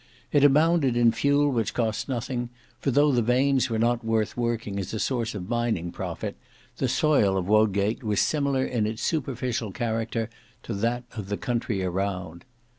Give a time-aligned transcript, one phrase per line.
[0.31, 4.79] It abounded in fuel which cost nothing, for though the veins were not worth working
[4.79, 6.37] as a source of mining profit,
[6.77, 10.27] the soil of Wodgate was similar in its superficial character
[10.63, 12.45] to that of the country around.